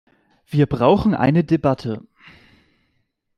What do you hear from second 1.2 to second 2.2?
Debatte.